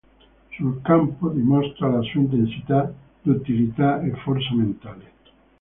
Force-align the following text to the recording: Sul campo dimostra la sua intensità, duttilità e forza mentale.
Sul 0.49 0.81
campo 0.81 1.29
dimostra 1.29 1.87
la 1.91 2.01
sua 2.01 2.21
intensità, 2.21 2.91
duttilità 3.21 4.01
e 4.01 4.15
forza 4.15 4.55
mentale. 4.55 5.11